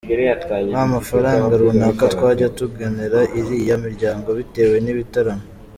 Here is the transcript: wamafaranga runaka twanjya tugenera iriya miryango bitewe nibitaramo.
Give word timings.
wamafaranga 0.75 1.53
runaka 1.61 2.03
twanjya 2.13 2.47
tugenera 2.57 3.19
iriya 3.39 3.75
miryango 3.85 4.27
bitewe 4.37 4.75
nibitaramo. 4.85 5.45